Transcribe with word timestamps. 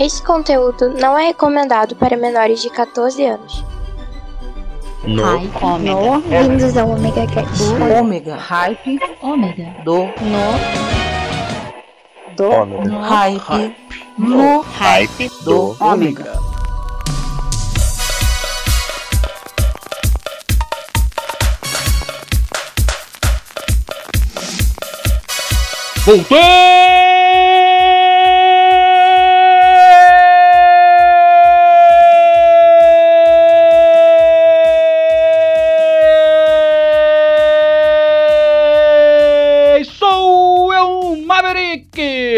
Este 0.00 0.22
conteúdo 0.22 0.88
não 0.98 1.18
é 1.18 1.26
recomendado 1.26 1.94
para 1.94 2.16
menores 2.16 2.62
de 2.62 2.70
14 2.70 3.22
anos. 3.22 3.62
No. 5.04 5.22
Hype. 5.22 5.62
Ômega. 5.62 5.94
No. 5.94 6.20
Bem-vindos 6.22 6.74
ao 6.78 6.88
Omega 6.88 7.26
Cast. 7.26 7.62
Ômega. 7.98 8.34
Hype 8.36 8.98
Ômega. 9.20 9.74
do. 9.84 10.04
No. 10.04 10.56
Do. 12.34 12.50
Ômega. 12.50 12.98
Hype. 12.98 13.76
No. 14.16 14.62
Hype 14.62 15.30
Do. 15.44 15.76
Ômega. 15.78 16.32
Voltei! 26.06 26.69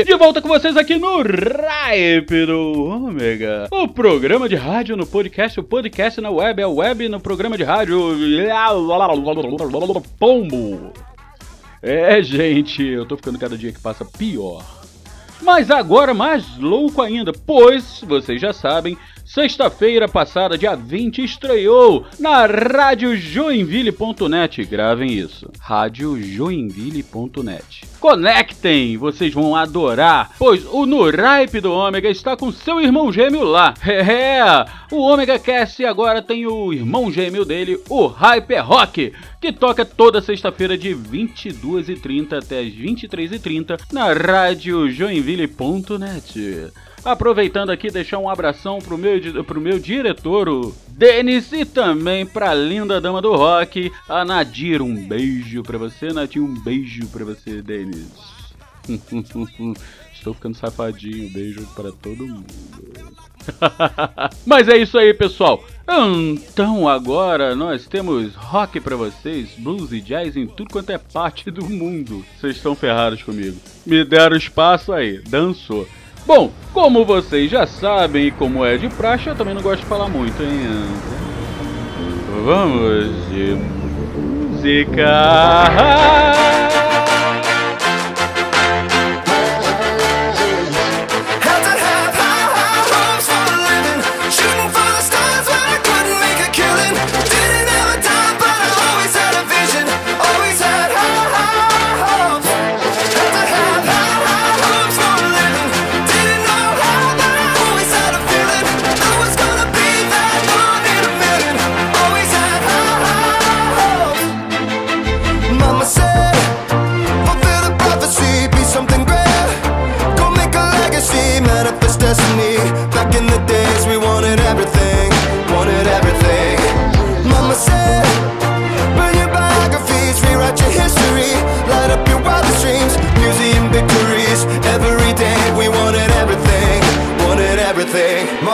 De 0.04 0.16
volta 0.16 0.42
com 0.42 0.48
vocês 0.48 0.76
aqui 0.76 0.96
no 0.96 1.22
Ripe 1.22 2.46
do 2.46 2.84
Ômega. 2.84 3.68
O 3.70 3.86
programa 3.86 4.48
de 4.48 4.56
rádio 4.56 4.96
no 4.96 5.06
podcast, 5.06 5.60
o 5.60 5.62
podcast 5.62 6.20
na 6.20 6.28
web, 6.28 6.60
a 6.60 6.68
web 6.68 7.08
no 7.08 7.20
programa 7.20 7.56
de 7.56 7.62
rádio. 7.62 8.16
Pombo! 10.18 10.92
É, 11.80 12.20
gente, 12.20 12.84
eu 12.84 13.06
tô 13.06 13.16
ficando 13.16 13.38
cada 13.38 13.56
dia 13.56 13.70
que 13.70 13.80
passa 13.80 14.04
pior. 14.04 14.64
Mas 15.40 15.70
agora 15.70 16.12
mais 16.12 16.56
louco 16.58 17.00
ainda, 17.00 17.32
pois, 17.32 18.02
vocês 18.06 18.40
já 18.40 18.52
sabem, 18.52 18.98
sexta-feira 19.32 20.06
passada, 20.06 20.58
dia 20.58 20.76
20, 20.76 21.24
estreou 21.24 22.04
na 22.20 22.44
Rádio 22.44 23.16
Joinville.net. 23.16 24.62
Gravem 24.66 25.10
isso, 25.10 25.48
Rádio 25.58 26.22
Joinville.net. 26.22 27.86
Conectem, 27.98 28.98
vocês 28.98 29.32
vão 29.32 29.56
adorar, 29.56 30.32
pois 30.38 30.66
o 30.66 30.84
No 30.84 31.04
Ripe 31.04 31.62
do 31.62 31.72
Ômega 31.72 32.10
está 32.10 32.36
com 32.36 32.52
seu 32.52 32.78
irmão 32.78 33.10
gêmeo 33.10 33.44
lá. 33.44 33.72
É, 34.12 34.42
o 34.90 34.98
Ômega 34.98 35.38
Cast 35.38 35.84
agora 35.84 36.20
tem 36.20 36.46
o 36.46 36.72
irmão 36.72 37.10
gêmeo 37.10 37.44
dele, 37.44 37.80
o 37.88 38.06
Hyper 38.06 38.66
Rock, 38.66 39.12
que 39.40 39.52
toca 39.52 39.84
toda 39.84 40.20
sexta-feira 40.20 40.76
de 40.76 40.94
22h30 40.94 42.38
até 42.38 42.60
as 42.60 42.72
23h30 42.72 43.80
na 43.92 44.12
Rádio 44.12 44.90
Joinville.net. 44.90 46.72
Aproveitando 47.04 47.70
aqui, 47.70 47.90
deixar 47.90 48.18
um 48.18 48.30
abração 48.30 48.78
pro 48.78 48.96
meu, 48.96 49.44
pro 49.44 49.60
meu 49.60 49.78
diretor, 49.78 50.48
o 50.48 50.74
Denis, 50.88 51.52
e 51.52 51.64
também 51.64 52.24
pra 52.24 52.54
linda 52.54 53.00
dama 53.00 53.20
do 53.20 53.34
rock, 53.34 53.90
a 54.08 54.24
Nadir. 54.24 54.80
Um 54.80 54.94
beijo 55.08 55.64
pra 55.64 55.78
você, 55.78 56.12
Nadir. 56.12 56.42
Um 56.42 56.54
beijo 56.54 57.08
pra 57.08 57.24
você, 57.24 57.60
Denis. 57.60 58.08
Estou 60.14 60.34
ficando 60.34 60.56
safadinho. 60.56 61.28
Beijo 61.30 61.66
pra 61.74 61.90
todo 61.90 62.24
mundo. 62.24 62.46
Mas 64.46 64.68
é 64.68 64.76
isso 64.76 64.96
aí, 64.96 65.12
pessoal. 65.12 65.64
Então 65.88 66.88
agora 66.88 67.56
nós 67.56 67.86
temos 67.86 68.34
rock 68.36 68.80
pra 68.80 68.94
vocês, 68.94 69.50
blues 69.58 69.92
e 69.92 70.00
jazz 70.00 70.36
em 70.36 70.46
tudo 70.46 70.72
quanto 70.72 70.90
é 70.90 70.98
parte 70.98 71.50
do 71.50 71.68
mundo. 71.68 72.24
Vocês 72.38 72.56
estão 72.56 72.76
ferrados 72.76 73.24
comigo. 73.24 73.58
Me 73.84 74.04
deram 74.04 74.36
espaço 74.36 74.92
aí, 74.92 75.18
dançou. 75.18 75.88
Bom, 76.26 76.50
como 76.72 77.04
vocês 77.04 77.50
já 77.50 77.66
sabem 77.66 78.28
e 78.28 78.30
como 78.30 78.64
é 78.64 78.76
de 78.76 78.88
praxe, 78.88 79.28
eu 79.28 79.34
também 79.34 79.54
não 79.54 79.62
gosto 79.62 79.80
de 79.80 79.86
falar 79.86 80.08
muito, 80.08 80.42
hein? 80.42 80.86
Vamos 82.44 83.28
de 83.28 83.56
música. 84.16 85.08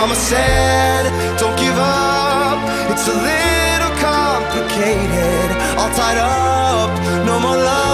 Mama 0.08 0.20
said, 0.20 1.04
don't 1.38 1.54
give 1.58 1.76
up, 1.76 2.58
it's 2.91 3.06
a 3.08 3.12
little 3.12 3.94
complicated, 4.00 5.50
all 5.76 5.91
tied 5.91 6.16
up, 6.16 6.88
no 7.26 7.38
more 7.38 7.54
love, 7.54 7.88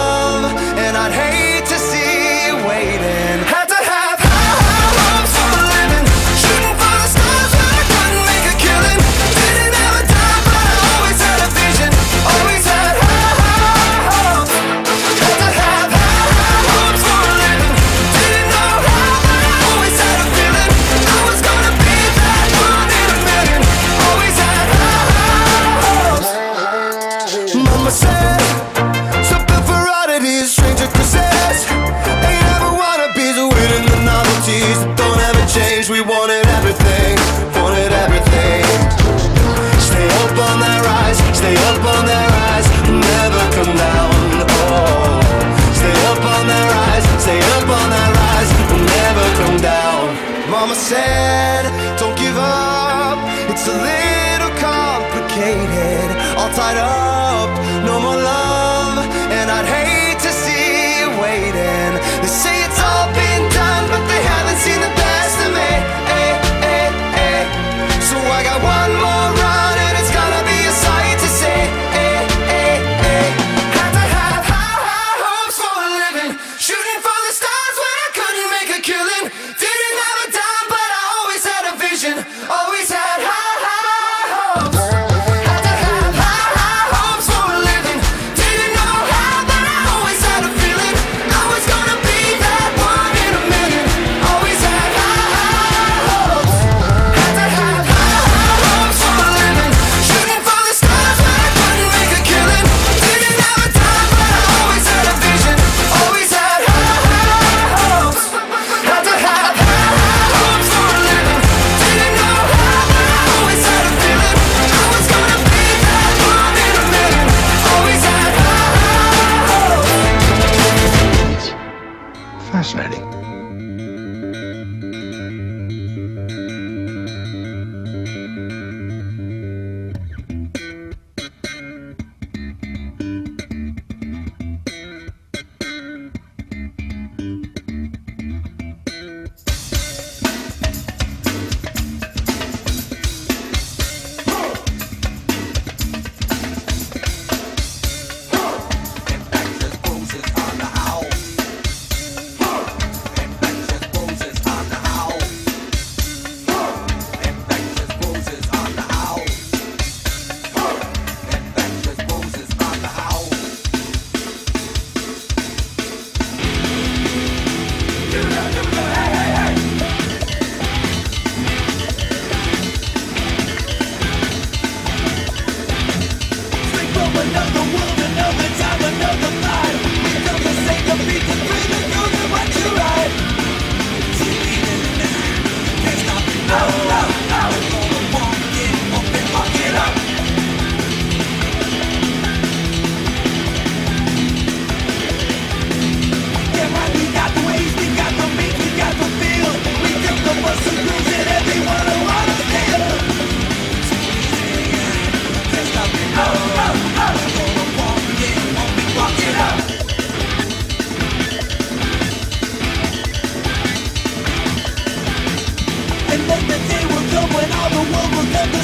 world 217.90 218.10
will 218.16 218.31
never 218.32 218.63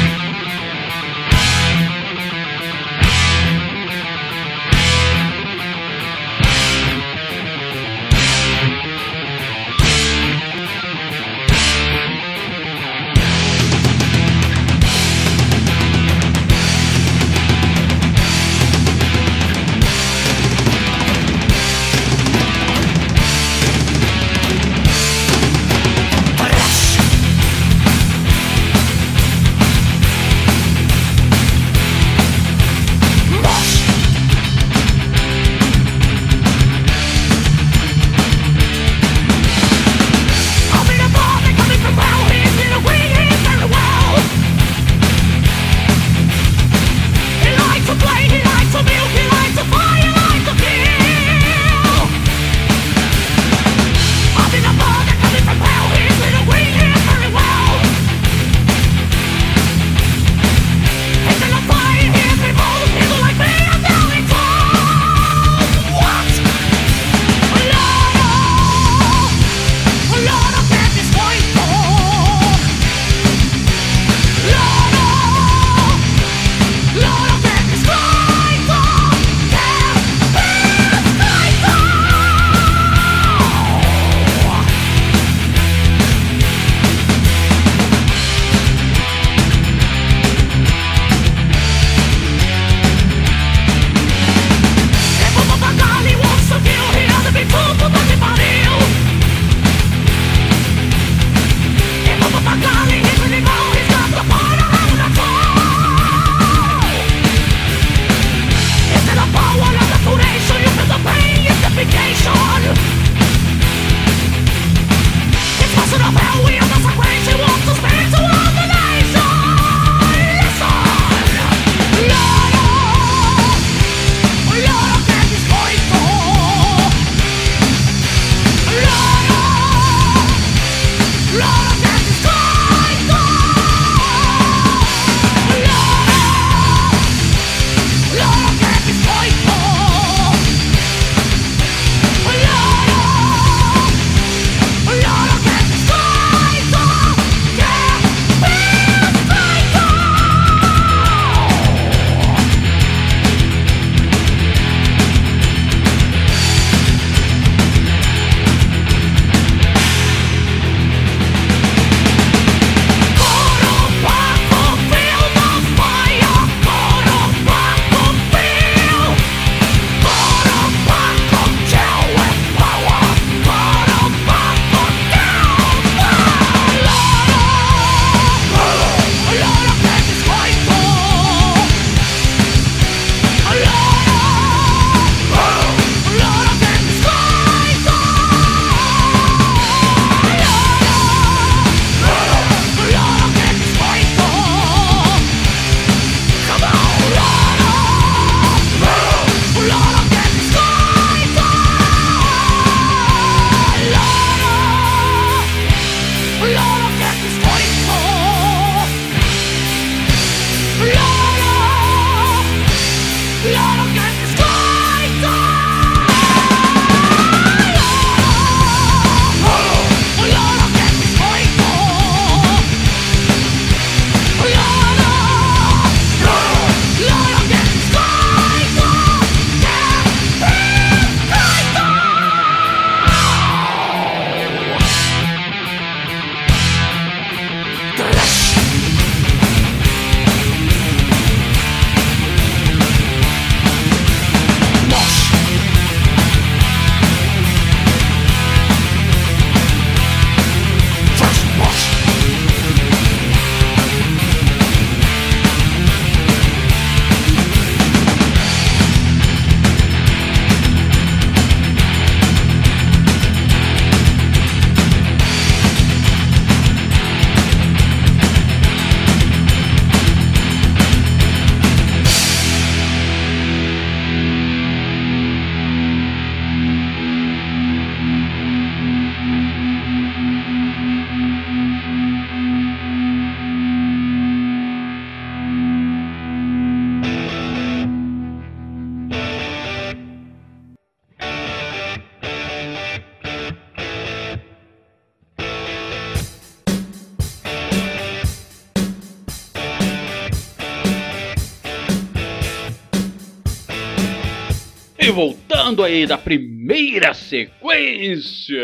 Voltando 305.71 305.83
aí 305.85 306.05
da 306.05 306.17
primeira 306.17 307.13
sequência, 307.13 308.57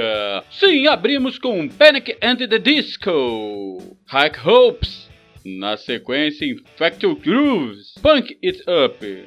sim, 0.51 0.87
abrimos 0.87 1.39
com 1.39 1.67
Panic 1.69 2.17
and 2.21 2.35
the 2.35 2.59
Disco, 2.59 3.97
High 4.07 4.31
Hopes, 4.45 5.09
na 5.45 5.77
sequência 5.77 6.45
Infected 6.45 7.15
Grooves, 7.15 7.93
Punk 8.01 8.37
It 8.43 8.61
Up, 8.67 9.25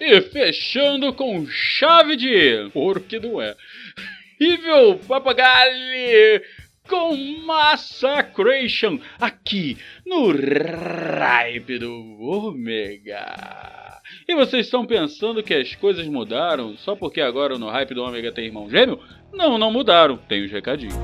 e 0.00 0.20
fechando 0.22 1.12
com 1.12 1.46
chave 1.46 2.16
de 2.16 2.68
ouro 2.74 3.00
que 3.00 3.20
não 3.20 3.40
é, 3.40 3.54
Evil 4.40 4.98
Papagalle 5.06 6.42
com 6.88 7.16
Massacration 7.46 8.98
aqui 9.20 9.78
no 10.04 10.32
Ripe 10.32 11.78
do 11.78 12.18
Ômega. 12.20 13.81
E 14.28 14.34
vocês 14.34 14.66
estão 14.66 14.86
pensando 14.86 15.42
que 15.42 15.54
as 15.54 15.74
coisas 15.74 16.06
mudaram 16.06 16.76
só 16.76 16.94
porque 16.94 17.20
agora 17.20 17.58
no 17.58 17.68
Hype 17.68 17.94
do 17.94 18.02
Ômega 18.02 18.32
tem 18.32 18.46
irmão 18.46 18.68
gêmeo? 18.68 18.98
Não, 19.32 19.58
não 19.58 19.70
mudaram. 19.70 20.16
Tem 20.16 20.44
os 20.44 20.50
recadinhos. 20.50 20.94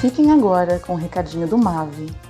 Fiquem 0.00 0.30
agora 0.30 0.78
com 0.78 0.94
o 0.94 0.96
recadinho 0.96 1.48
do 1.48 1.58
Mave 1.58 2.06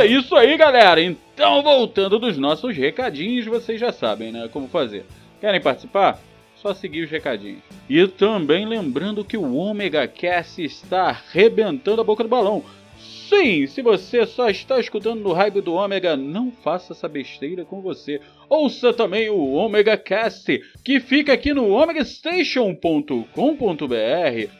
É 0.00 0.06
isso 0.06 0.34
aí, 0.34 0.56
galera. 0.56 1.00
Então, 1.02 1.62
voltando 1.62 2.18
dos 2.18 2.38
nossos 2.38 2.74
recadinhos, 2.74 3.44
vocês 3.44 3.78
já 3.78 3.92
sabem, 3.92 4.32
né? 4.32 4.48
Como 4.50 4.66
fazer. 4.66 5.04
Querem 5.40 5.60
participar? 5.60 6.18
Só 6.56 6.72
seguir 6.72 7.04
os 7.04 7.10
recadinhos. 7.10 7.60
E 7.88 8.06
também 8.06 8.66
lembrando 8.66 9.24
que 9.24 9.36
o 9.36 9.54
Omega 9.56 10.06
Cast 10.08 10.62
está 10.62 11.08
arrebentando 11.08 12.00
a 12.00 12.04
boca 12.04 12.22
do 12.22 12.28
balão. 12.30 12.64
Sim, 13.30 13.64
se 13.68 13.80
você 13.80 14.26
só 14.26 14.50
está 14.50 14.80
escutando 14.80 15.20
no 15.20 15.32
Hype 15.32 15.60
do 15.60 15.74
Ômega, 15.74 16.16
não 16.16 16.50
faça 16.50 16.92
essa 16.92 17.06
besteira 17.06 17.64
com 17.64 17.80
você. 17.80 18.20
Ouça 18.48 18.92
também 18.92 19.30
o 19.30 19.52
Omega 19.52 19.96
Cast, 19.96 20.60
que 20.84 20.98
fica 20.98 21.32
aqui 21.32 21.54
no 21.54 21.70
omegastation.com.br. 21.70 23.24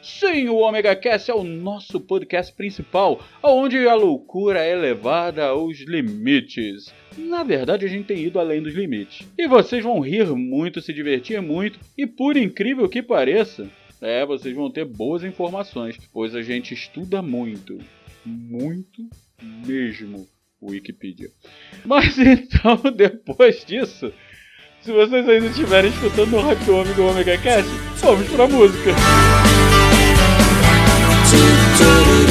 Sim, 0.01 0.47
o 0.47 0.55
Omega 0.55 0.95
Cast 0.95 1.29
é 1.29 1.33
o 1.33 1.43
nosso 1.43 1.99
podcast 1.99 2.55
principal, 2.55 3.19
onde 3.43 3.77
a 3.89 3.93
loucura 3.93 4.61
é 4.61 4.73
levada 4.73 5.47
aos 5.47 5.79
limites. 5.81 6.93
Na 7.17 7.43
verdade, 7.43 7.85
a 7.85 7.89
gente 7.89 8.05
tem 8.05 8.23
ido 8.23 8.39
além 8.39 8.63
dos 8.63 8.73
limites. 8.73 9.27
E 9.37 9.49
vocês 9.49 9.83
vão 9.83 9.99
rir 9.99 10.27
muito, 10.27 10.79
se 10.79 10.93
divertir 10.93 11.41
muito, 11.41 11.77
e 11.97 12.07
por 12.07 12.37
incrível 12.37 12.87
que 12.87 13.03
pareça, 13.03 13.69
é, 13.99 14.25
vocês 14.25 14.55
vão 14.55 14.71
ter 14.71 14.85
boas 14.85 15.25
informações, 15.25 15.97
pois 16.13 16.33
a 16.33 16.41
gente 16.41 16.73
estuda 16.73 17.21
muito 17.21 17.77
muito 18.25 19.09
mesmo 19.65 20.27
o 20.59 20.71
Wikipedia. 20.71 21.29
Mas 21.85 22.17
então, 22.19 22.79
depois 22.95 23.65
disso, 23.65 24.13
se 24.81 24.91
vocês 24.91 25.27
ainda 25.27 25.47
estiverem 25.47 25.91
escutando 25.91 26.35
o 26.37 26.41
Rap 26.41 26.69
Omega 26.69 27.01
Omega 27.01 27.37
Cast, 27.37 27.69
vamos 28.01 28.27
pra 28.29 28.47
música. 28.47 28.91
Quando 31.77 32.30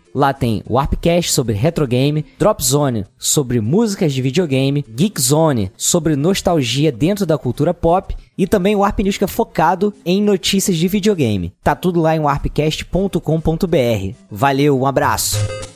Lá 0.13 0.33
tem 0.33 0.63
Warpcast 0.69 1.31
sobre 1.31 1.55
retrogame, 1.55 2.25
Drop 2.37 2.63
Zone 2.63 3.05
sobre 3.17 3.61
músicas 3.61 4.13
de 4.13 4.21
videogame, 4.21 4.85
Geek 4.89 5.21
Zone 5.21 5.71
sobre 5.77 6.15
nostalgia 6.15 6.91
dentro 6.91 7.25
da 7.25 7.37
cultura 7.37 7.73
pop 7.73 8.15
e 8.37 8.45
também 8.45 8.75
o 8.75 8.79
Warp 8.79 8.99
News 8.99 9.17
que 9.17 9.23
é 9.23 9.27
focado 9.27 9.93
em 10.05 10.21
notícias 10.21 10.77
de 10.77 10.87
videogame. 10.87 11.53
Tá 11.63 11.75
tudo 11.75 12.01
lá 12.01 12.15
em 12.15 12.19
warpcast.com.br. 12.19 14.15
Valeu, 14.29 14.79
um 14.79 14.85
abraço. 14.85 15.70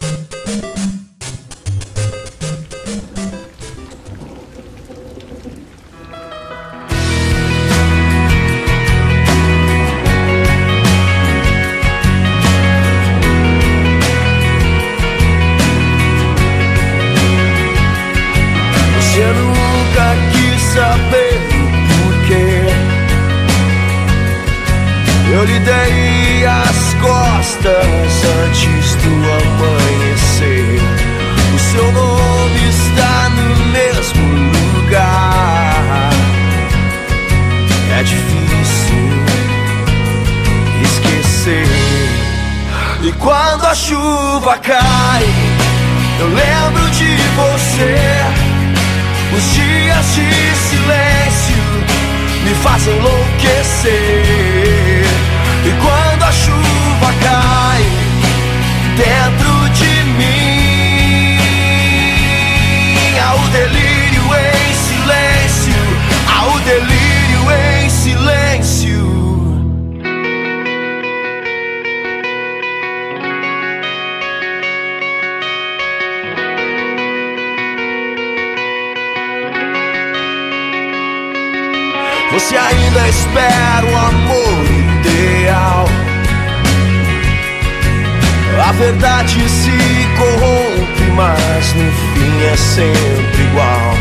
Mas 91.76 91.84
no 91.84 91.92
fim 91.92 92.44
é 92.52 92.56
sempre 92.56 93.44
igual. 93.44 93.94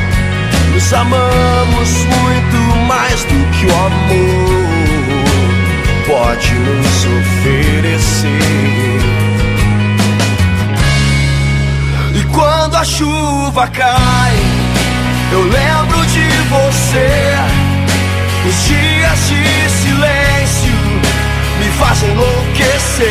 Nos 0.73 0.93
amamos 0.93 2.05
muito 2.05 2.57
mais 2.87 3.25
do 3.25 3.51
que 3.53 3.67
o 3.67 3.75
amor 3.75 4.65
pode 6.07 6.55
nos 6.55 7.05
oferecer. 7.05 8.29
E 12.15 12.25
quando 12.33 12.77
a 12.77 12.85
chuva 12.85 13.67
cai, 13.69 14.37
eu 15.33 15.43
lembro 15.43 16.07
de 16.07 16.29
você. 16.51 17.35
Os 18.47 18.67
dias 18.67 19.19
de 19.29 19.71
silêncio 19.71 20.77
me 21.59 21.69
fazem 21.79 22.11
enlouquecer. 22.11 23.09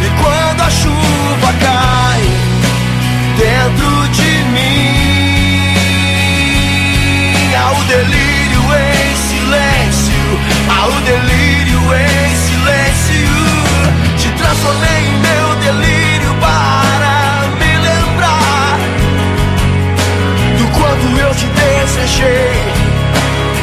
E 0.00 0.10
quando 0.22 0.60
a 0.62 0.70
chuva 0.70 1.52
cai 1.60 2.27
dentro 3.38 4.08
de 4.08 4.30
mim, 4.52 5.74
há 7.54 7.70
o 7.70 7.84
delírio 7.84 8.62
em 8.74 9.16
silêncio, 9.16 10.40
há 10.68 10.86
o 10.86 11.00
delírio 11.02 11.80
em 11.94 12.34
silêncio. 12.34 13.30
Te 14.18 14.28
transformei 14.32 15.02
em 15.06 15.14
meu 15.28 15.46
delírio 15.66 16.34
para 16.40 17.46
me 17.60 17.72
lembrar 17.88 18.78
do 20.58 20.66
quanto 20.76 21.06
eu 21.18 21.32
te 21.34 21.46
desejei 21.46 22.68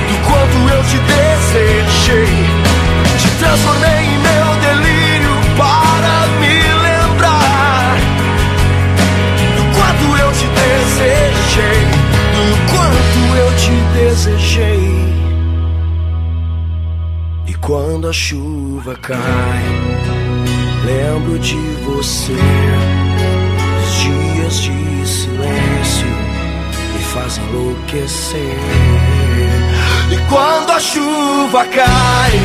do 0.08 0.16
quanto 0.28 0.58
eu 0.74 0.82
te 0.84 0.98
desejei. 1.00 2.46
Te 3.18 3.30
transformei 3.40 4.06
em 4.06 4.20
meu 4.20 4.56
delírio 4.62 5.05
quando 17.66 18.08
a 18.08 18.14
chuva 18.14 18.96
cai, 19.02 19.64
lembro 20.86 21.40
de 21.40 21.58
você. 21.84 22.36
Os 23.82 23.96
dias 24.02 24.62
de 24.62 25.08
silêncio 25.08 26.08
me 26.94 27.00
fazem 27.06 27.44
enlouquecer. 27.46 28.60
E 30.12 30.18
quando 30.30 30.72
a 30.72 30.80
chuva 30.80 31.66
cai 31.66 32.40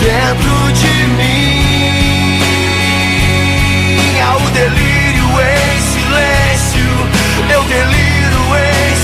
dentro 0.00 0.72
de 0.72 1.06
mim, 1.18 2.40
há 4.22 4.36
o 4.38 4.50
delírio 4.52 5.28
em 5.38 5.80
silêncio, 5.92 6.88
eu 7.52 7.62
deliro 7.64 8.56
em 8.56 8.96
silêncio. 8.96 9.03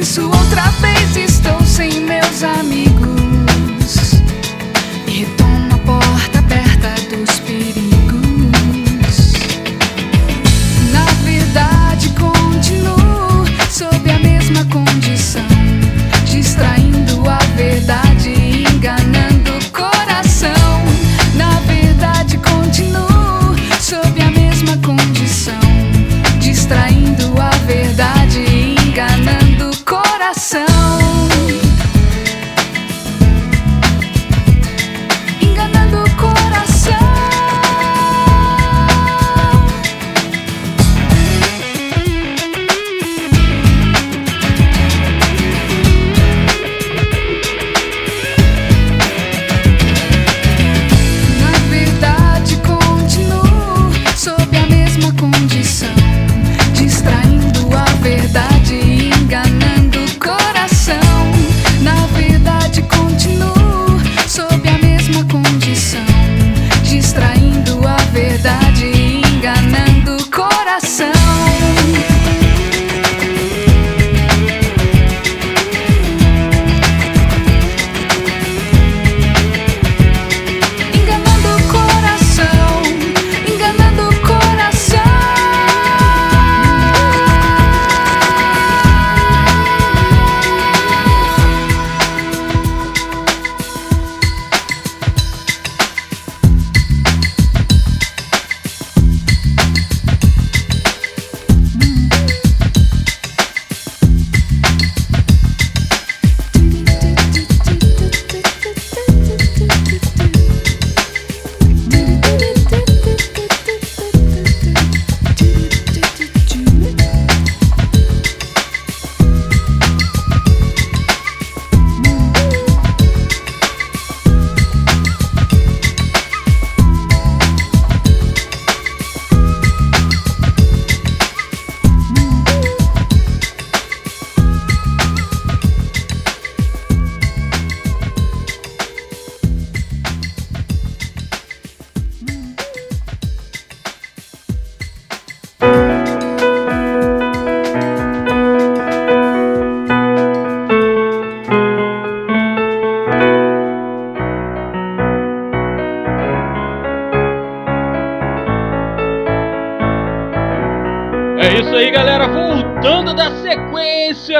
Penso 0.00 0.24
outra 0.24 0.70
vez, 0.80 1.14
estou 1.14 1.62
sem 1.62 2.00
meus 2.00 2.42
amigos. 2.42 2.89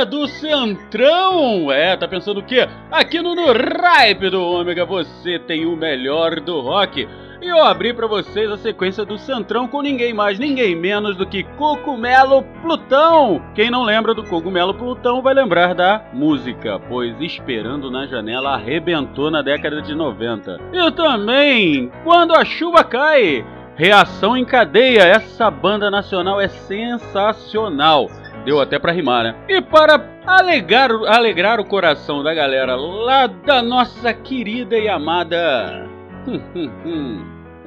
Sequência 0.01 0.07
do 0.07 0.26
Centrão. 0.26 1.72
É, 1.72 1.96
tá 1.96 2.09
pensando 2.09 2.40
o 2.40 2.42
quê? 2.42 2.68
Aqui 2.90 3.20
no, 3.20 3.34
no 3.34 3.53
Ripe 3.53 4.30
do 4.30 4.42
Ômega 4.42 4.84
você 4.84 5.38
tem 5.38 5.66
o 5.66 5.76
melhor 5.76 6.40
do 6.40 6.61
rock. 6.61 7.09
E 7.42 7.48
eu 7.48 7.62
abri 7.64 7.94
pra 7.94 8.07
vocês 8.07 8.51
a 8.51 8.57
sequência 8.59 9.05
do 9.05 9.16
Centrão 9.16 9.66
com 9.66 9.80
ninguém 9.80 10.12
mais, 10.12 10.38
ninguém 10.38 10.76
menos 10.76 11.16
do 11.16 11.26
que 11.26 11.42
Cogumelo 11.42 12.42
Plutão. 12.62 13.42
Quem 13.55 13.70
não 13.70 13.82
lembra 13.82 14.12
do 14.12 14.24
Cogumelo 14.24 14.74
Plutão 14.74 15.22
vai 15.22 15.32
lembrar 15.32 15.74
da 15.74 16.05
música, 16.12 16.78
pois 16.78 17.18
Esperando 17.20 17.90
na 17.90 18.07
Janela 18.07 18.55
arrebentou 18.55 19.30
na 19.30 19.40
década 19.40 19.80
de 19.80 19.94
90. 19.94 20.61
E 20.72 20.90
também 20.92 21.90
Quando 22.05 22.34
a 22.34 22.44
Chuva 22.44 22.84
Cai. 22.84 23.44
Reação 23.74 24.36
em 24.36 24.44
cadeia, 24.44 25.05
essa 25.05 25.51
banda 25.51 25.90
nacional 25.90 26.38
é 26.38 26.48
sensacional. 26.48 28.11
Deu 28.45 28.61
até 28.61 28.78
pra 28.78 28.93
rimar, 28.93 29.24
né? 29.24 29.34
E 29.49 29.61
para 29.61 30.03
alegar, 30.26 30.91
alegrar 31.07 31.61
o 31.61 31.64
coração 31.64 32.22
da 32.22 32.32
galera 32.32 32.74
lá 32.74 33.26
da 33.26 33.62
nossa 33.62 34.12
querida 34.14 34.78
e 34.78 34.88
amada 34.88 35.88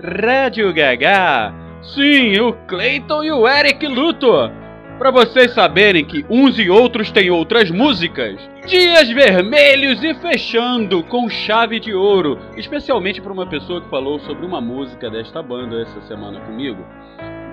Rádio 0.01 0.73
Gaga. 0.73 1.53
Sim, 1.81 2.39
o 2.39 2.53
Clayton 2.67 3.23
e 3.23 3.31
o 3.31 3.47
Eric 3.47 3.85
Luthor. 3.87 4.51
Para 4.97 5.11
vocês 5.11 5.51
saberem 5.51 6.05
que 6.05 6.25
uns 6.29 6.57
e 6.57 6.69
outros 6.69 7.11
têm 7.11 7.29
outras 7.29 7.69
músicas. 7.69 8.39
Dias 8.65 9.09
Vermelhos 9.09 10.03
e 10.03 10.13
fechando 10.13 11.03
com 11.03 11.29
chave 11.29 11.79
de 11.79 11.93
ouro. 11.93 12.39
Especialmente 12.55 13.19
para 13.19 13.33
uma 13.33 13.45
pessoa 13.45 13.81
que 13.81 13.89
falou 13.89 14.19
sobre 14.19 14.45
uma 14.45 14.61
música 14.61 15.09
desta 15.09 15.41
banda 15.41 15.81
essa 15.81 16.01
semana 16.03 16.39
comigo. 16.41 16.85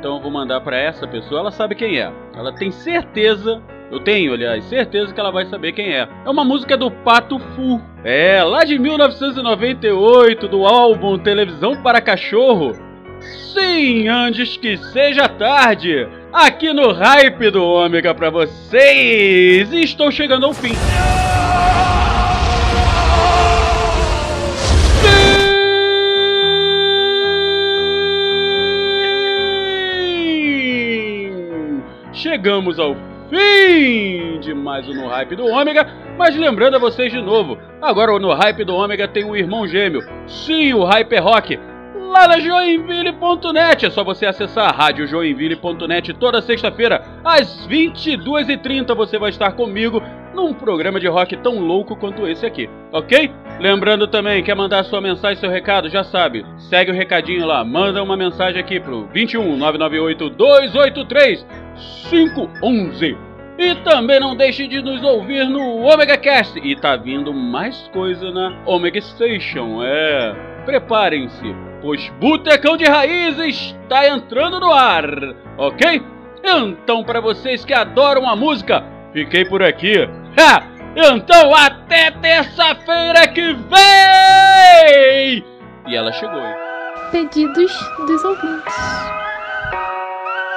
Então 0.00 0.16
eu 0.16 0.22
vou 0.22 0.30
mandar 0.30 0.62
para 0.62 0.78
essa 0.78 1.06
pessoa, 1.06 1.40
ela 1.40 1.50
sabe 1.50 1.74
quem 1.74 2.00
é. 2.00 2.10
Ela 2.34 2.54
tem 2.54 2.70
certeza, 2.70 3.62
eu 3.92 4.00
tenho, 4.00 4.32
aliás, 4.32 4.64
certeza 4.64 5.12
que 5.12 5.20
ela 5.20 5.30
vai 5.30 5.44
saber 5.44 5.72
quem 5.72 5.92
é. 5.92 6.08
É 6.24 6.30
uma 6.30 6.42
música 6.42 6.74
do 6.74 6.90
Pato 6.90 7.38
Fu. 7.38 7.78
É, 8.02 8.42
lá 8.42 8.64
de 8.64 8.78
1998, 8.78 10.48
do 10.48 10.64
álbum 10.64 11.18
Televisão 11.18 11.82
para 11.82 12.00
Cachorro. 12.00 12.72
Sim, 13.52 14.08
antes 14.08 14.56
que 14.56 14.78
seja 14.78 15.28
tarde, 15.28 16.08
aqui 16.32 16.72
no 16.72 16.92
Hype 16.92 17.50
do 17.50 17.62
Ômega 17.62 18.14
para 18.14 18.30
vocês. 18.30 19.70
Estou 19.70 20.10
chegando 20.10 20.46
ao 20.46 20.54
fim. 20.54 20.72
Sim! 20.72 21.99
Chegamos 32.30 32.78
ao 32.78 32.94
fim 33.28 34.38
de 34.38 34.54
mais 34.54 34.88
um 34.88 34.94
No 34.94 35.08
Hype 35.08 35.34
do 35.34 35.46
Ômega, 35.46 35.84
mas 36.16 36.36
lembrando 36.36 36.76
a 36.76 36.78
vocês 36.78 37.10
de 37.10 37.20
novo, 37.20 37.58
agora 37.82 38.14
o 38.14 38.20
No 38.20 38.32
Hype 38.32 38.62
do 38.62 38.72
Ômega 38.72 39.08
tem 39.08 39.24
um 39.24 39.34
irmão 39.34 39.66
gêmeo. 39.66 40.00
Sim, 40.28 40.72
o 40.74 40.84
Hyper 40.84 41.24
Rock. 41.24 41.58
Lá 42.10 42.26
na 42.26 42.40
Joinville.net, 42.40 43.86
é 43.86 43.90
só 43.90 44.02
você 44.02 44.26
acessar 44.26 44.74
radiojoinville.net 44.76 46.12
toda 46.14 46.42
sexta-feira 46.42 47.04
às 47.24 47.68
22h30 47.68 48.96
você 48.96 49.16
vai 49.16 49.30
estar 49.30 49.52
comigo 49.52 50.02
num 50.34 50.52
programa 50.52 50.98
de 50.98 51.06
rock 51.06 51.36
tão 51.36 51.60
louco 51.60 51.94
quanto 51.94 52.26
esse 52.26 52.44
aqui, 52.44 52.68
ok? 52.90 53.30
Lembrando 53.60 54.08
também, 54.08 54.42
quer 54.42 54.56
mandar 54.56 54.82
sua 54.82 55.00
mensagem, 55.00 55.38
seu 55.38 55.48
recado, 55.48 55.88
já 55.88 56.02
sabe, 56.02 56.44
segue 56.58 56.90
o 56.90 56.94
recadinho 56.94 57.46
lá, 57.46 57.64
manda 57.64 58.02
uma 58.02 58.16
mensagem 58.16 58.60
aqui 58.60 58.80
pro 58.80 59.06
21 59.12 59.56
998 59.56 60.30
283 60.30 61.46
511. 62.10 63.16
E 63.56 63.74
também 63.84 64.18
não 64.18 64.34
deixe 64.34 64.66
de 64.66 64.82
nos 64.82 65.00
ouvir 65.04 65.44
no 65.48 65.84
Omega 65.84 66.16
Cast. 66.16 66.58
E 66.58 66.74
tá 66.74 66.96
vindo 66.96 67.32
mais 67.32 67.88
coisa 67.92 68.32
na 68.32 68.62
Omega 68.64 69.00
Station, 69.00 69.80
é. 69.84 70.49
Preparem-se, 70.64 71.54
pois 71.80 72.08
Botecão 72.20 72.76
de 72.76 72.84
Raízes 72.84 73.74
está 73.82 74.08
entrando 74.08 74.60
no 74.60 74.72
ar, 74.72 75.04
ok? 75.56 76.02
Então, 76.42 77.04
para 77.04 77.20
vocês 77.20 77.64
que 77.64 77.74
adoram 77.74 78.28
a 78.28 78.36
música, 78.36 78.84
fiquei 79.12 79.44
por 79.44 79.62
aqui. 79.62 80.08
Ha! 80.38 80.62
Então, 80.96 81.54
até 81.54 82.10
terça-feira 82.10 83.28
que 83.28 83.52
vem! 83.52 85.44
E 85.86 85.96
ela 85.96 86.12
chegou. 86.12 86.42
Pedidos 87.10 87.72
dos 88.06 88.24
ouvintes. 88.24 88.74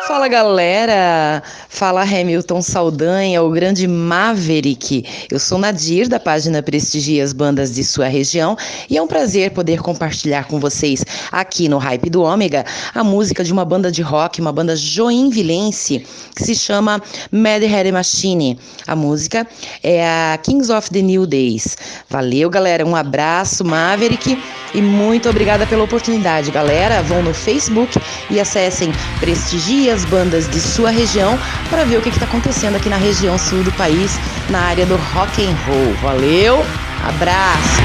Fala 0.05 0.27
galera, 0.27 1.41
fala 1.69 2.01
Hamilton 2.01 2.61
Saldanha, 2.61 3.41
o 3.41 3.49
grande 3.49 3.87
Maverick. 3.87 5.05
Eu 5.31 5.39
sou 5.39 5.57
Nadir 5.57 6.09
da 6.09 6.19
página 6.19 6.61
Prestigia 6.61 7.23
as 7.23 7.31
Bandas 7.31 7.73
de 7.73 7.85
sua 7.85 8.07
região 8.07 8.57
e 8.89 8.97
é 8.97 9.01
um 9.01 9.07
prazer 9.07 9.51
poder 9.51 9.81
compartilhar 9.81 10.45
com 10.45 10.59
vocês 10.59 11.05
aqui 11.31 11.69
no 11.69 11.77
Hype 11.77 12.09
do 12.09 12.21
Ômega 12.21 12.65
a 12.93 13.01
música 13.01 13.45
de 13.45 13.53
uma 13.53 13.63
banda 13.63 13.89
de 13.89 14.01
rock, 14.01 14.41
uma 14.41 14.51
banda 14.51 14.75
joinvilense 14.75 16.05
que 16.35 16.43
se 16.43 16.53
chama 16.53 17.01
Mad 17.31 17.63
Hair 17.63 17.93
Machine. 17.93 18.59
A 18.85 18.97
música 18.97 19.47
é 19.81 20.05
a 20.05 20.37
Kings 20.43 20.69
of 20.69 20.89
the 20.89 21.01
New 21.01 21.25
Days. 21.25 21.77
Valeu 22.09 22.49
galera, 22.49 22.85
um 22.85 22.95
abraço 22.95 23.63
Maverick 23.63 24.37
e 24.73 24.81
muito 24.81 25.29
obrigada 25.29 25.65
pela 25.65 25.85
oportunidade, 25.85 26.51
galera. 26.51 27.01
Vão 27.03 27.23
no 27.23 27.33
Facebook 27.33 27.97
e 28.29 28.37
acessem 28.37 28.91
Prestigia 29.21 29.92
as 29.93 30.05
bandas 30.05 30.49
de 30.49 30.59
sua 30.59 30.89
região 30.89 31.37
para 31.69 31.85
ver 31.85 31.97
o 31.97 32.01
que 32.01 32.09
está 32.09 32.25
acontecendo 32.25 32.75
aqui 32.75 32.89
na 32.89 32.97
região 32.97 33.37
sul 33.37 33.63
do 33.63 33.71
país, 33.73 34.19
na 34.49 34.59
área 34.59 34.85
do 34.85 34.95
rock 34.95 35.45
and 35.45 35.55
roll. 35.67 35.93
Valeu, 36.01 36.65
abraço. 37.03 37.81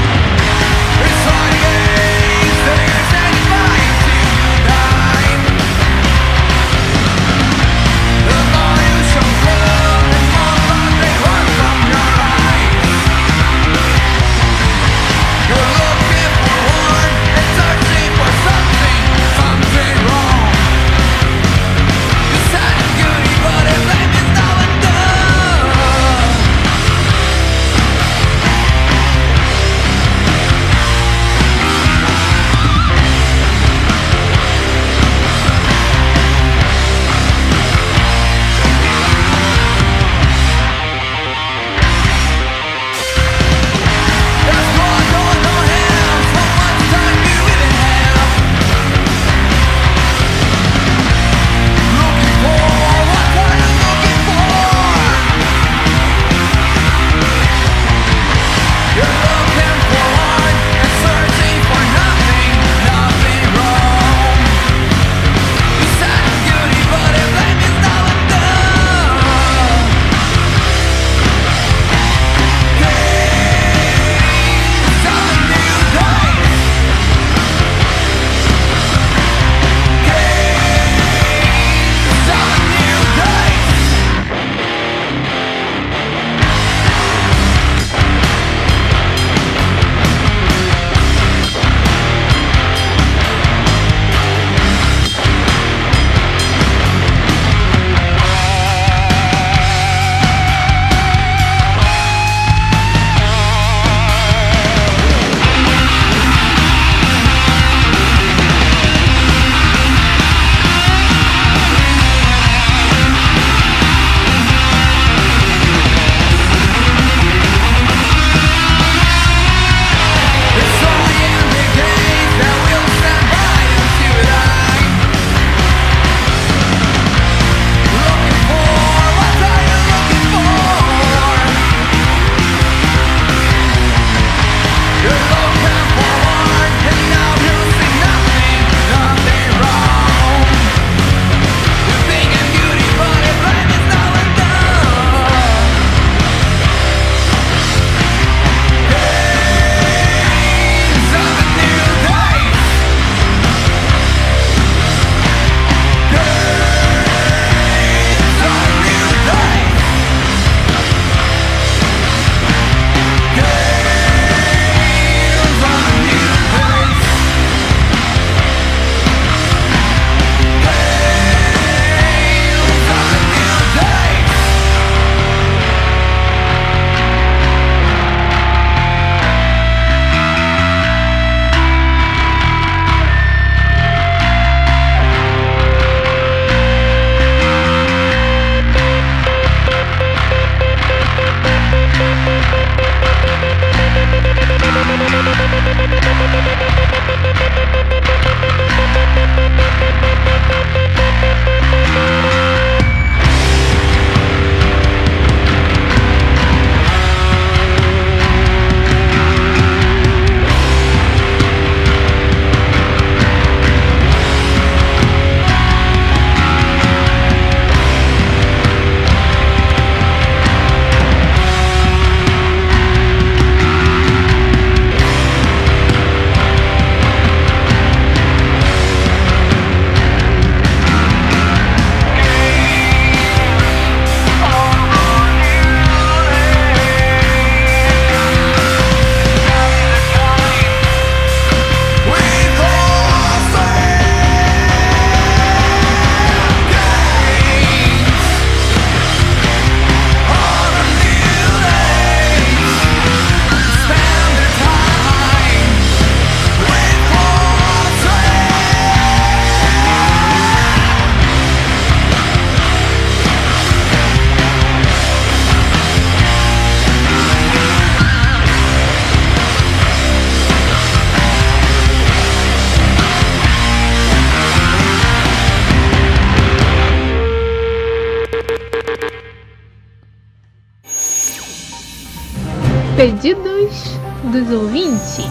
Pedidos 282.99 283.97
dos 284.25 284.51
ouvintes. 284.51 285.21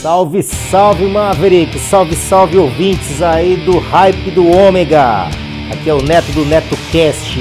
Salve, 0.00 0.42
salve 0.42 1.04
Maverick, 1.04 1.78
salve, 1.78 2.16
salve 2.16 2.56
ouvintes 2.56 3.20
aí 3.20 3.56
do 3.56 3.78
Hype 3.78 4.30
do 4.30 4.48
Ômega. 4.48 5.28
Aqui 5.70 5.90
é 5.90 5.92
o 5.92 6.02
Neto 6.02 6.32
do 6.32 6.46
NetoCast. 6.46 7.38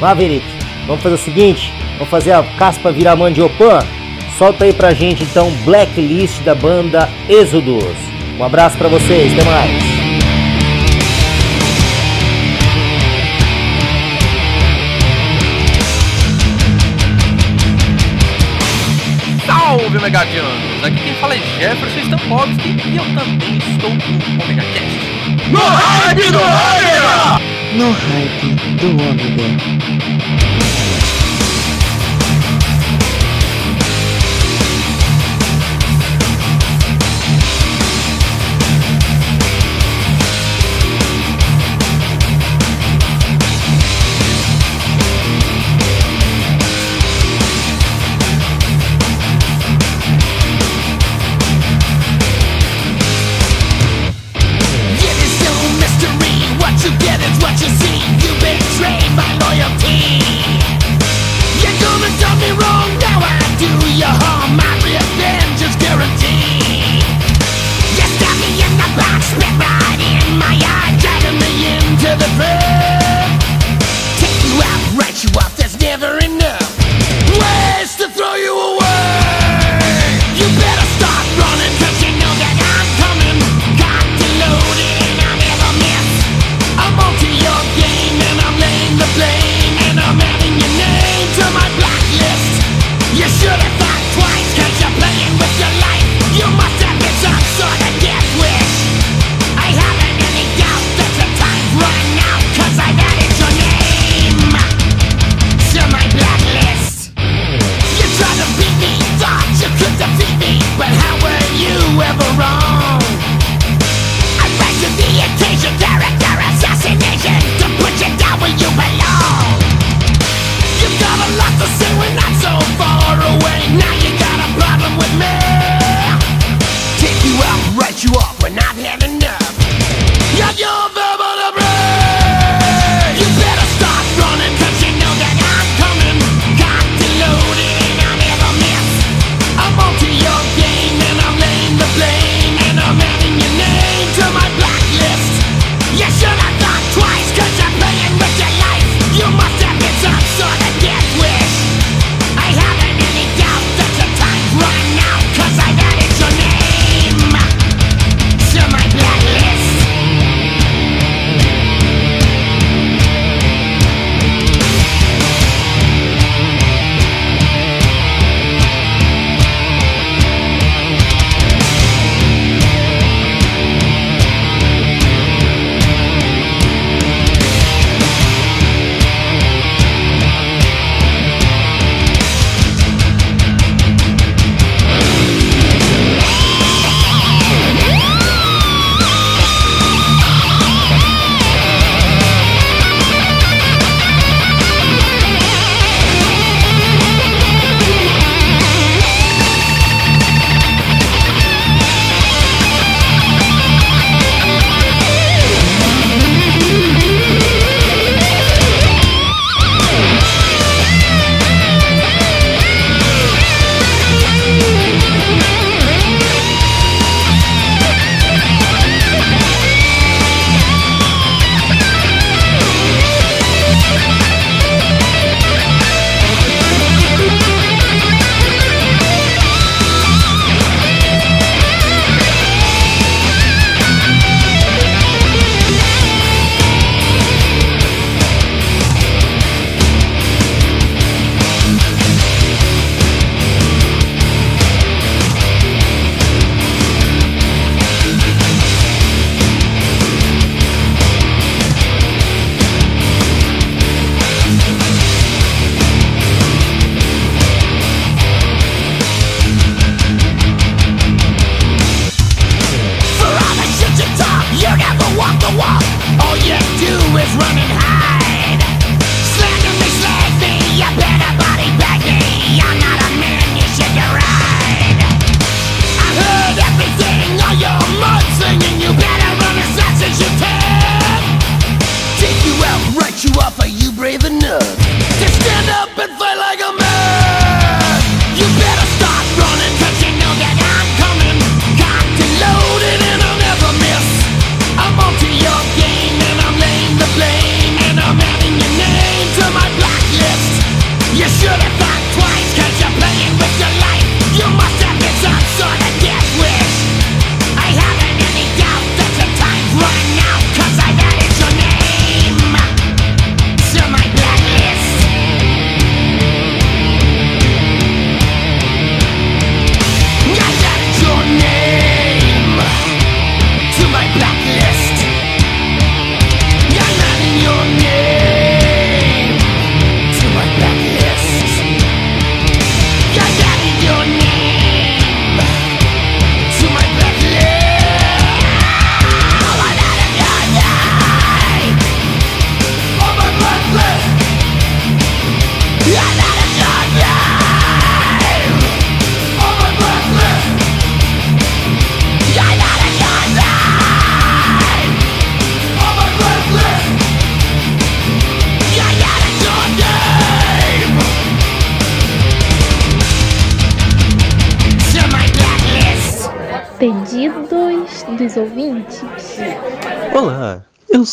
Maverick, 0.00 0.46
vamos 0.86 1.02
fazer 1.02 1.16
o 1.16 1.18
seguinte, 1.18 1.70
vamos 1.98 2.08
fazer 2.08 2.32
a 2.32 2.42
caspa 2.56 2.90
virar 2.90 3.16
mandiopan? 3.16 3.80
Solta 4.38 4.64
aí 4.64 4.72
pra 4.72 4.94
gente 4.94 5.24
então 5.24 5.50
Blacklist 5.66 6.40
da 6.40 6.54
banda 6.54 7.06
Êxodos. 7.28 7.84
Um 8.38 8.44
abraço 8.44 8.78
pra 8.78 8.88
vocês, 8.88 9.34
até 9.34 9.44
mais. 9.44 9.95
Salve, 19.96 20.00
Megadianos! 20.00 20.84
Aqui 20.84 20.96
quem 20.96 21.14
fala 21.14 21.34
é 21.34 21.38
Jefferson 21.58 22.00
Stampowski 22.00 22.76
e 22.86 22.96
eu 22.96 23.04
também 23.14 23.58
estou 23.58 23.90
no 23.90 24.44
Omega 24.44 24.62
Cast. 24.62 25.50
No 25.50 25.60
hype 25.60 26.30
do 26.32 26.38
Ômega! 26.38 27.40
No 27.74 27.92
hype 27.92 28.54
do 28.76 28.88
Ômega. 28.90 30.55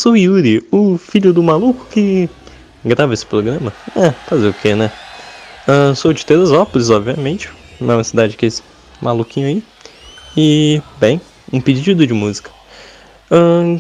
Sou 0.04 0.18
Yuri, 0.18 0.62
o 0.70 0.98
filho 0.98 1.32
do 1.32 1.42
maluco 1.42 1.88
que 1.90 2.30
grava 2.84 3.14
esse 3.14 3.26
programa. 3.26 3.72
É, 3.96 4.12
fazer 4.12 4.50
o 4.50 4.54
que, 4.54 4.76
né? 4.76 4.92
Ah, 5.66 5.96
sou 5.96 6.12
de 6.12 6.26
Teresópolis, 6.26 6.90
obviamente, 6.90 7.50
mesma 7.80 8.04
cidade 8.04 8.36
que 8.36 8.46
esse 8.46 8.62
maluquinho 9.02 9.48
aí. 9.48 9.64
E, 10.36 10.82
bem, 11.00 11.22
um 11.54 11.62
pedido 11.62 12.06
de 12.06 12.14
música. 12.14 12.52
Ah, 13.32 13.80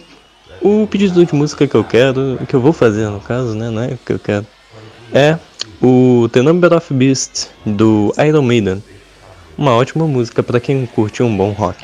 o 0.61 0.87
pedido 0.87 1.25
de 1.25 1.35
música 1.35 1.67
que 1.67 1.75
eu 1.75 1.83
quero, 1.83 2.39
que 2.47 2.53
eu 2.53 2.61
vou 2.61 2.71
fazer 2.71 3.09
no 3.09 3.19
caso, 3.19 3.53
né? 3.53 3.69
Não 3.69 3.83
é 3.83 3.87
o 3.87 3.97
que 3.97 4.13
eu 4.13 4.19
quero. 4.19 4.47
É 5.13 5.37
o 5.81 6.29
The 6.31 6.41
Number 6.41 6.71
of 6.71 6.93
Beast 6.93 7.49
do 7.65 8.13
Iron 8.25 8.43
Maiden. 8.43 8.81
Uma 9.57 9.75
ótima 9.75 10.07
música 10.07 10.41
para 10.41 10.61
quem 10.61 10.85
curte 10.85 11.21
um 11.21 11.35
bom 11.35 11.51
rock. 11.51 11.83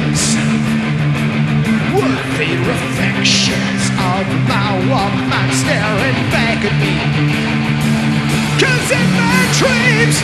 were 2.01 2.23
the 2.37 2.51
reflections 2.65 3.83
of 3.93 4.25
my 4.49 4.71
woman 4.89 5.47
staring 5.53 6.19
back 6.33 6.59
at 6.65 6.75
me. 6.81 6.97
Cause 8.57 8.89
in 8.89 9.07
my 9.21 9.41
dreams, 9.61 10.17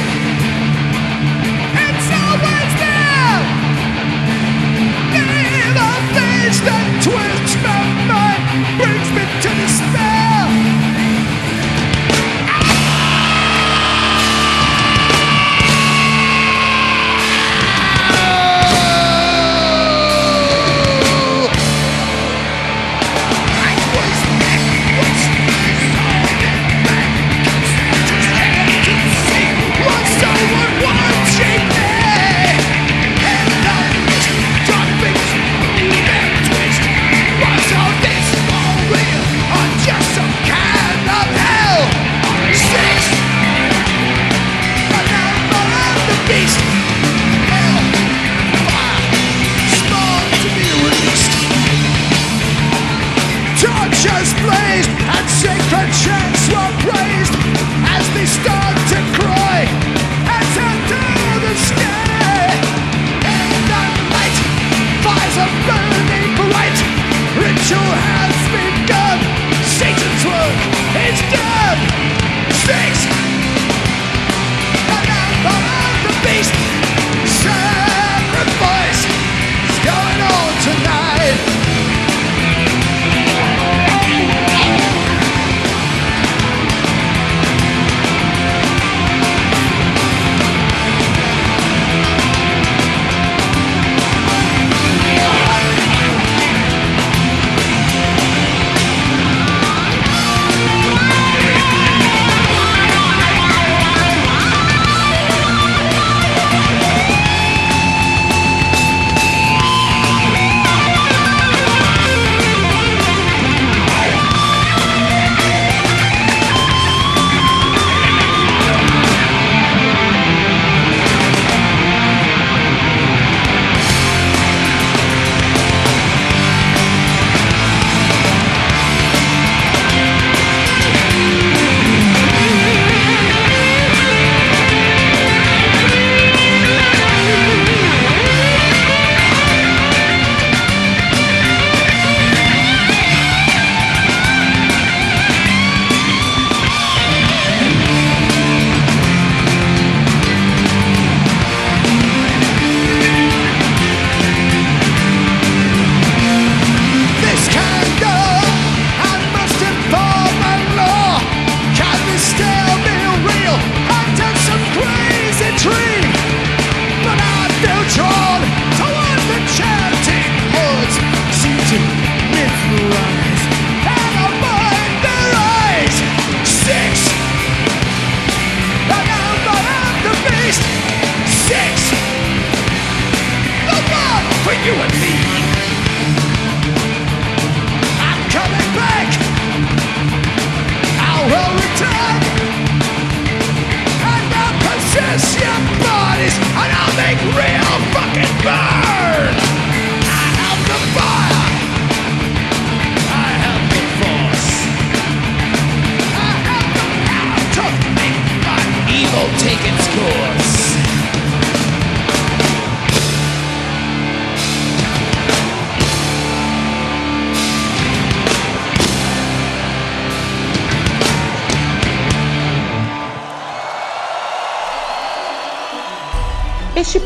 it's 1.86 2.07
always 2.21 2.71
there. 2.82 3.41
Near 5.13 5.67
the 5.78 5.93
things 6.17 6.57
that 6.65 6.86
twist 7.05 7.53
my 7.65 7.82
mind, 8.09 8.41
brings 8.80 9.09
me 9.13 9.23
to 9.43 9.49
despair. 9.61 10.16